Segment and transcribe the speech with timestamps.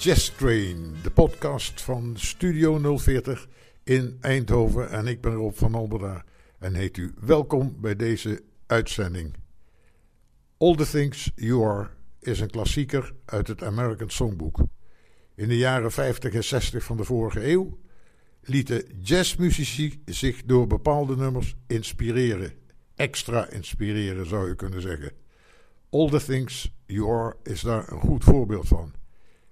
[0.00, 3.48] Jazz Train, de podcast van Studio 040
[3.84, 4.90] in Eindhoven.
[4.90, 6.24] En ik ben Rob van Alberda
[6.58, 9.34] en heet u welkom bij deze uitzending.
[10.58, 11.88] All the Things You Are
[12.20, 14.58] is een klassieker uit het American Songbook.
[15.34, 17.78] In de jaren 50 en 60 van de vorige eeuw
[18.42, 22.52] lieten jazzmuzici zich door bepaalde nummers inspireren.
[22.94, 25.12] Extra inspireren zou je kunnen zeggen.
[25.90, 28.99] All the Things You Are is daar een goed voorbeeld van.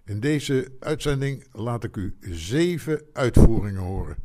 [0.09, 4.17] In deze uitzending laat ik u zeven uitvoeringen horen.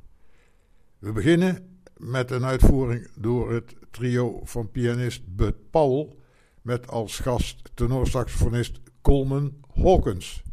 [0.99, 6.15] We beginnen met een uitvoering door het trio van pianist Bud Powell
[6.61, 10.43] met als gast tenorsaxofonist Coleman Hawkins.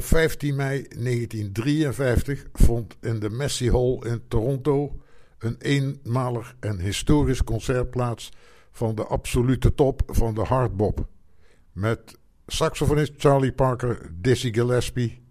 [0.00, 5.00] Op 15 mei 1953 vond in de Massey Hall in Toronto
[5.38, 8.30] een eenmalig en historisch concert plaats
[8.72, 11.06] van de absolute top van de hardbop.
[11.72, 15.22] Met saxofonist Charlie Parker, Dizzy Gillespie,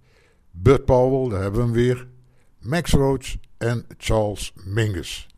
[0.51, 2.07] Bud Powell, daar hebben we hem weer,
[2.60, 5.29] Max Roach en Charles Mingus.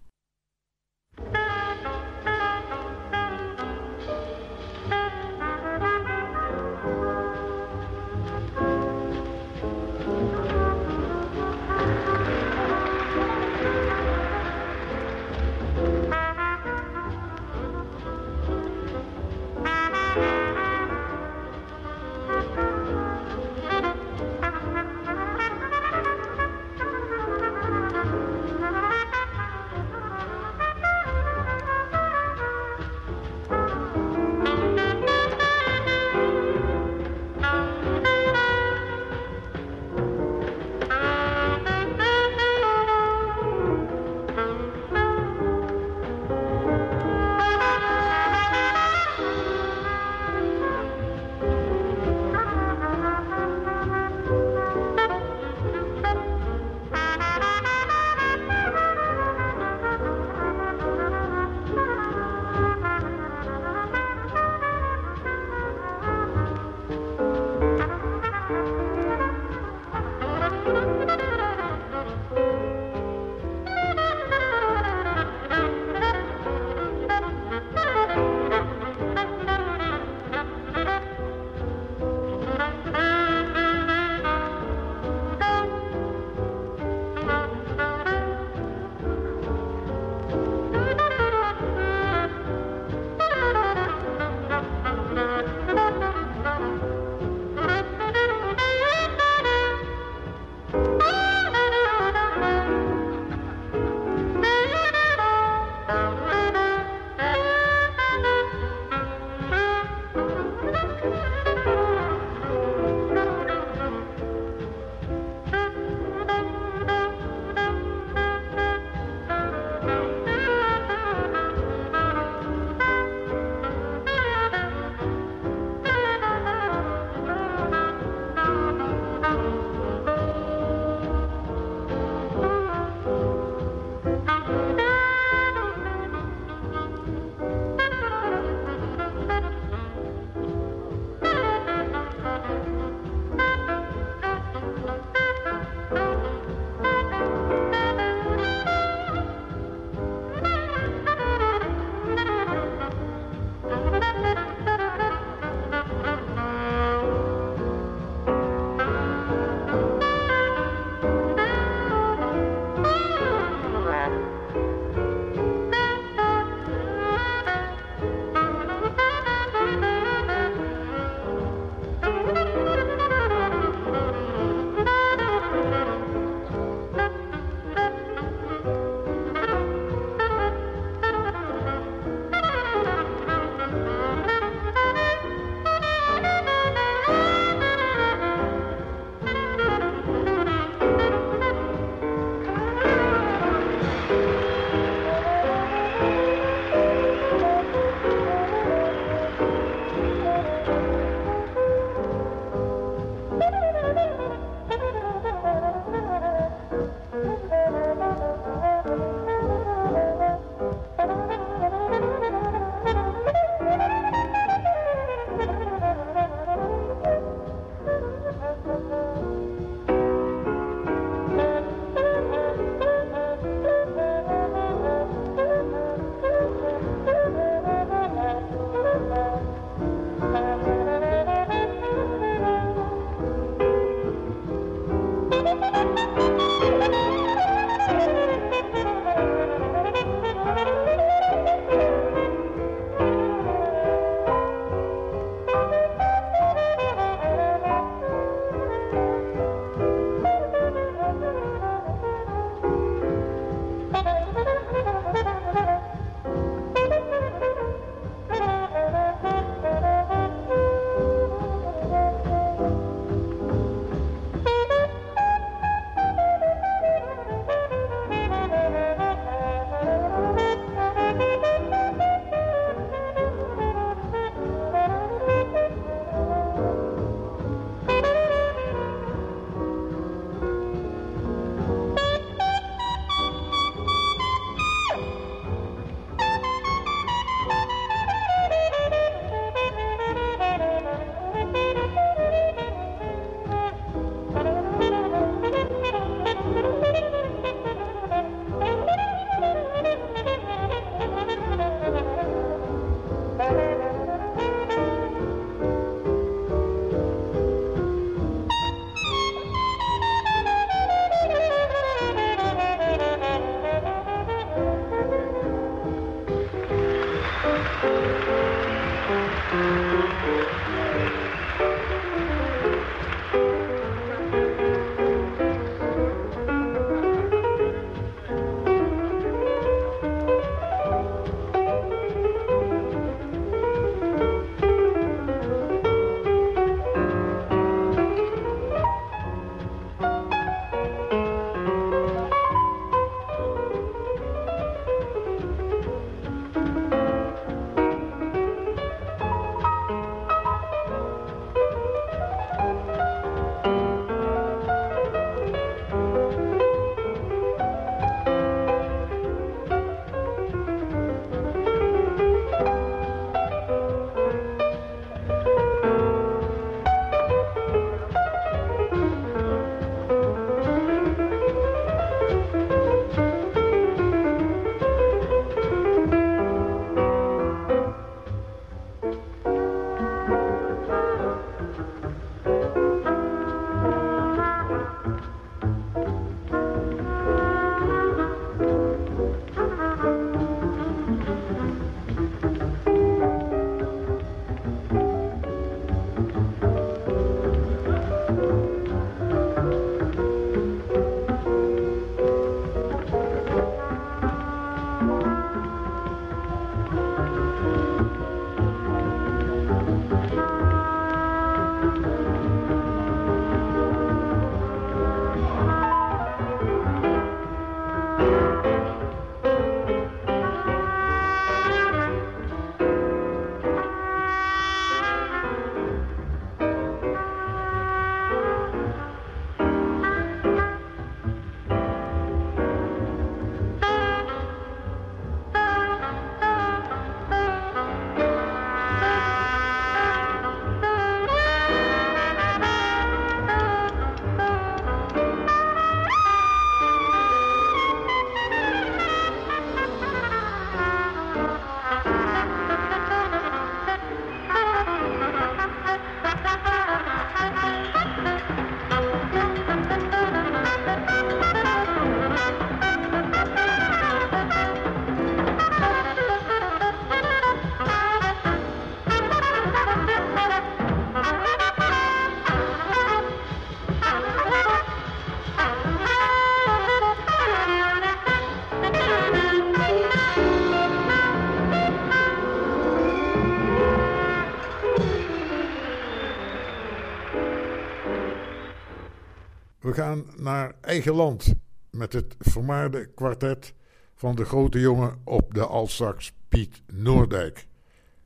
[490.38, 491.54] Naar eigen land
[491.90, 493.74] met het vermaarde kwartet
[494.16, 497.68] van de grote jongen op de altsax Piet Noordijk.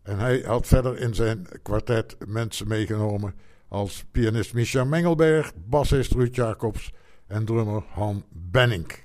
[0.04, 3.36] En hij had verder in zijn kwartet mensen meegenomen
[3.68, 6.94] als pianist Misha Mengelberg, bassist Ruud Jacobs
[7.28, 9.05] en drummer Han Benning.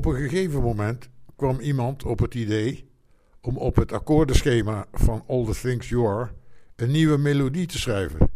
[0.00, 2.90] Op een gegeven moment kwam iemand op het idee
[3.40, 6.30] om op het akkoordenschema van All the Things You Are
[6.76, 8.30] een nieuwe melodie te schrijven.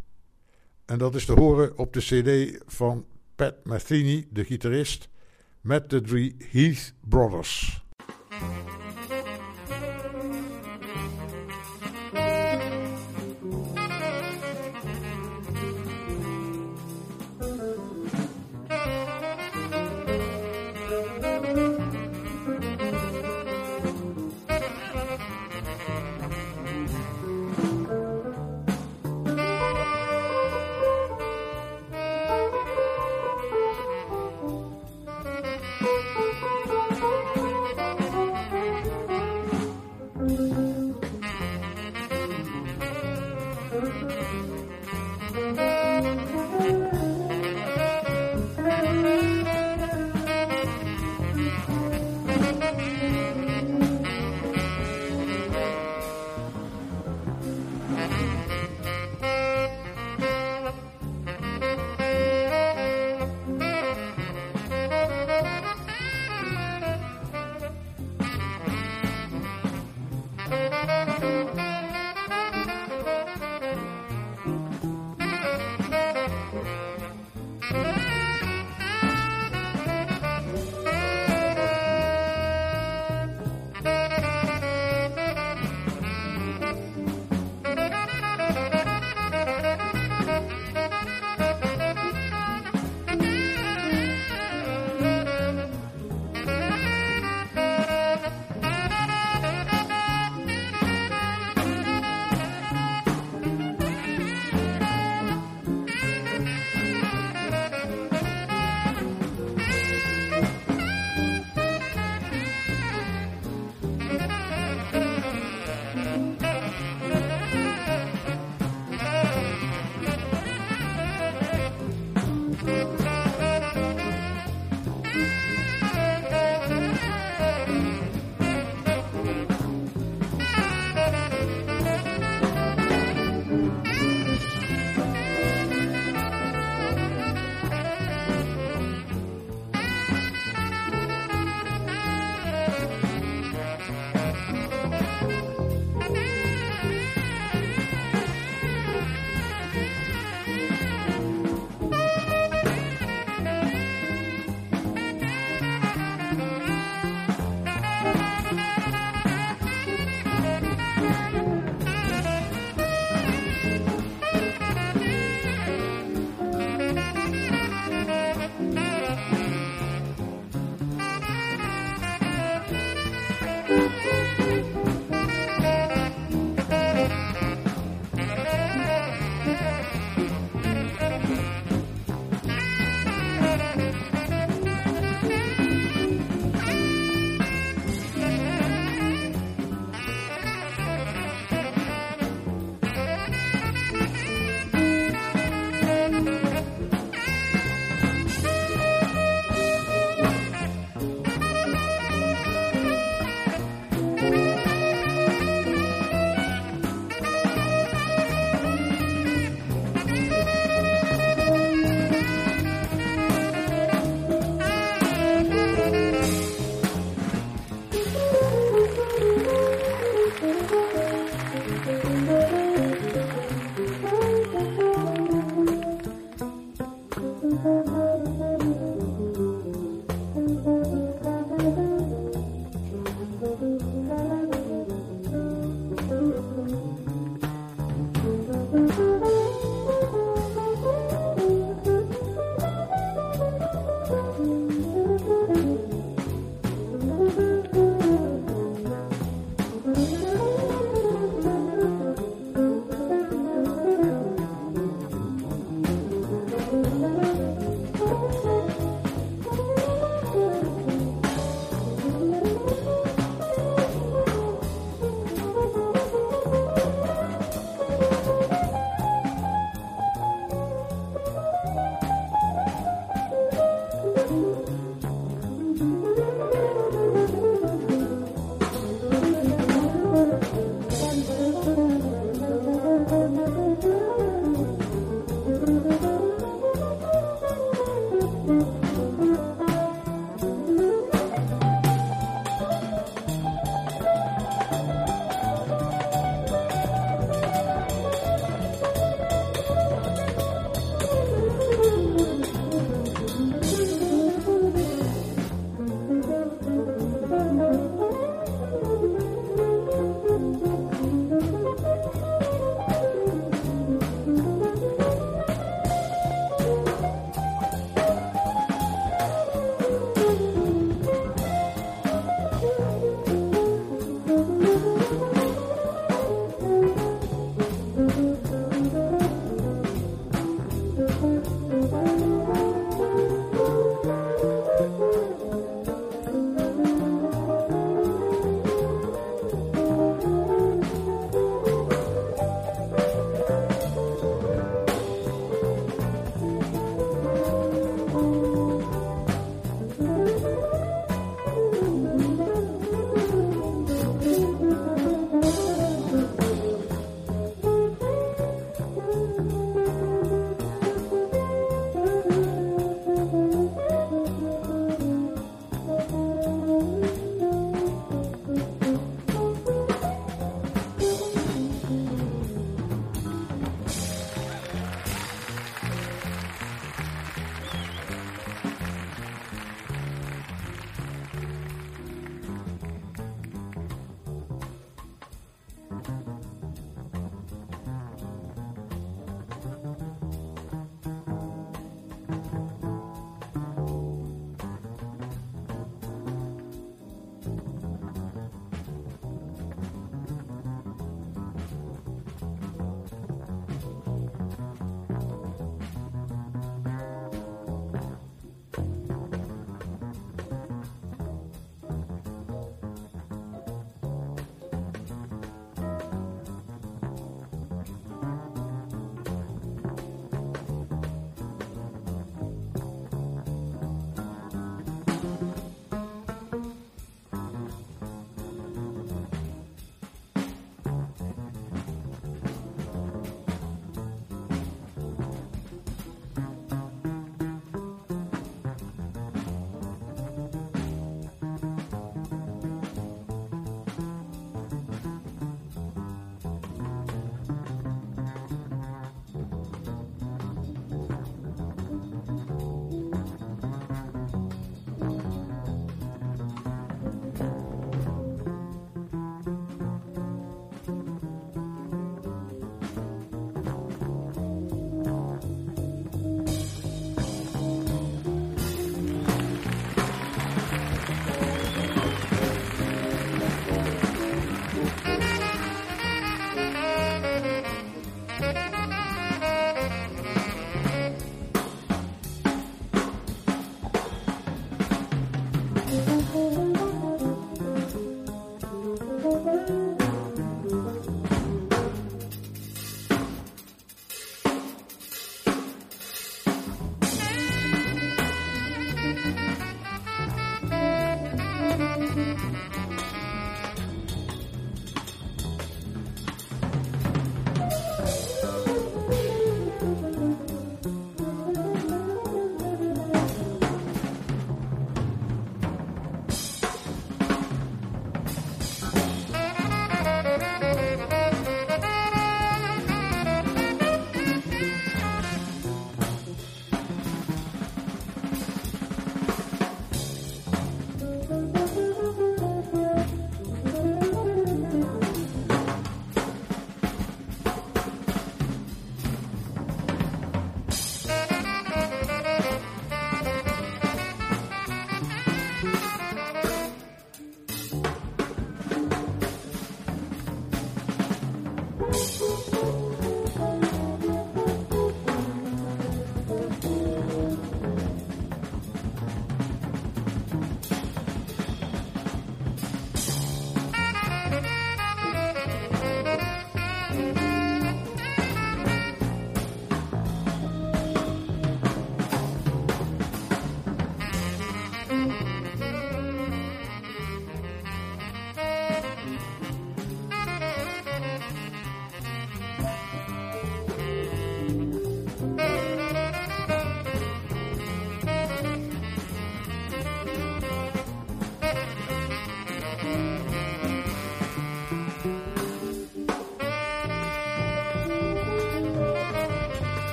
[0.85, 5.09] En dat is te horen op de CD van Pat Metheny, de gitarist,
[5.61, 7.85] met de drie Heath Brothers.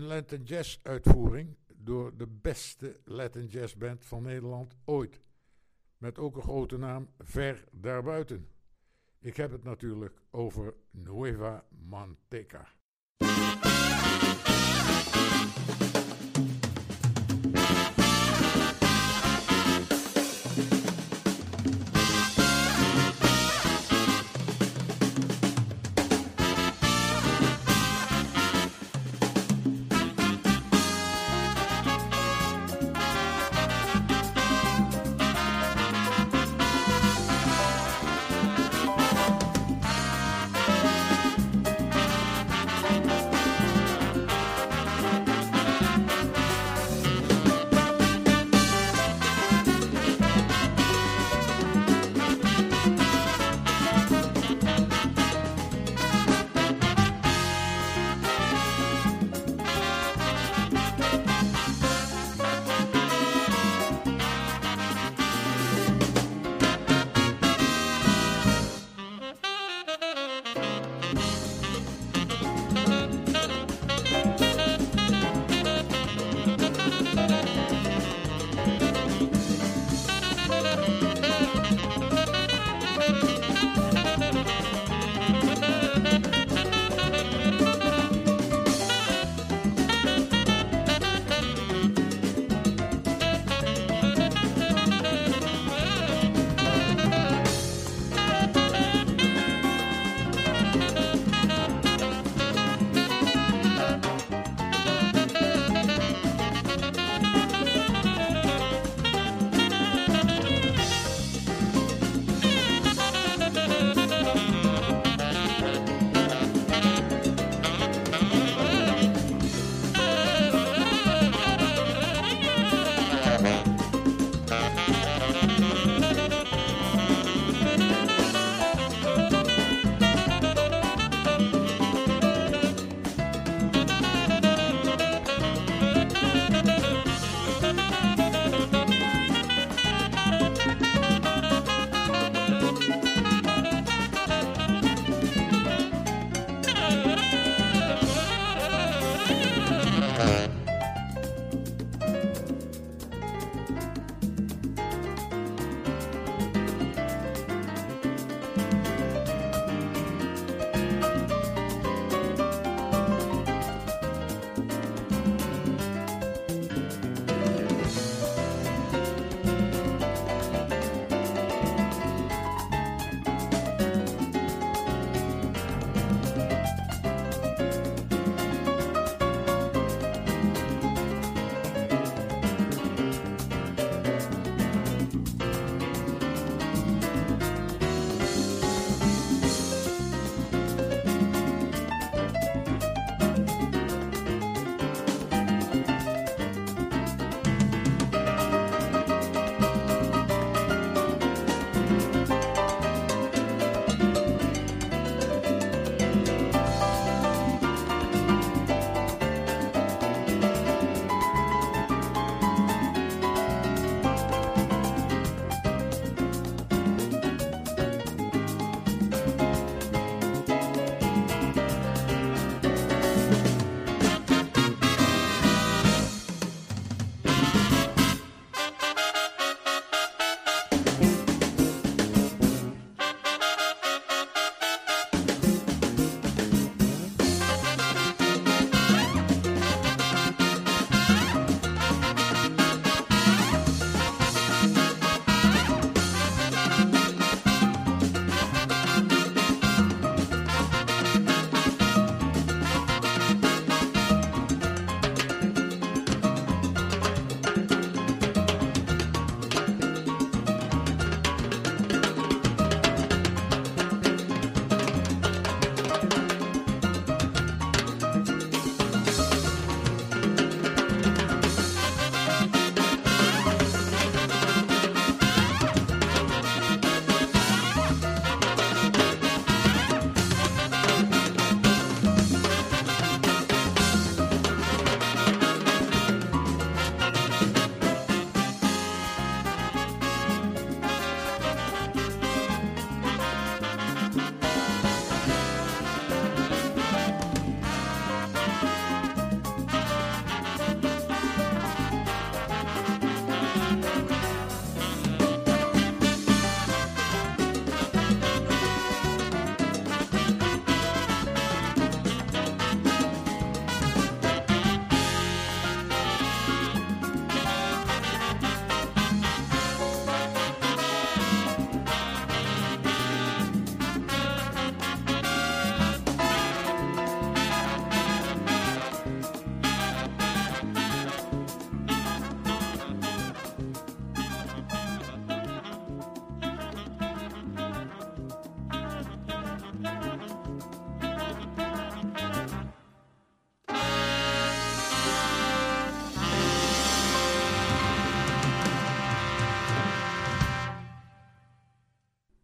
[0.00, 5.20] Latin Jazz uitvoering door de beste Latin Jazz band van Nederland ooit.
[5.98, 8.48] Met ook een grote naam ver daarbuiten.
[9.18, 12.68] Ik heb het natuurlijk over Nueva Manteca.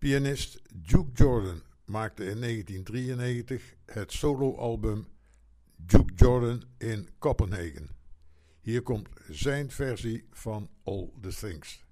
[0.09, 5.07] Pianist Duke Jordan maakte in 1993 het soloalbum
[5.77, 7.91] Duke Jordan in Copenhagen.
[8.61, 11.85] Hier komt zijn versie van All the Things.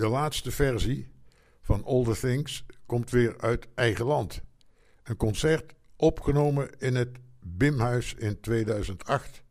[0.00, 1.08] De laatste versie
[1.60, 4.40] van All the Things komt weer uit eigen land.
[5.02, 7.08] Een concert opgenomen in het
[7.40, 9.42] Bimhuis in 2008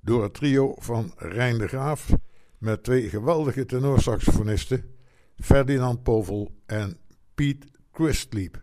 [0.00, 2.12] door het trio van Rijn de Graaf
[2.58, 4.94] met twee geweldige tenorsaxofonisten
[5.36, 6.98] Ferdinand Povel en
[7.34, 8.62] Piet Christlieb.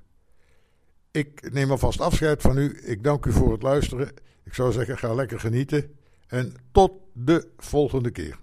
[1.11, 2.80] Ik neem alvast afscheid van u.
[2.84, 4.13] Ik dank u voor het luisteren.
[4.43, 5.95] Ik zou zeggen, ga lekker genieten.
[6.28, 8.41] En tot de volgende keer.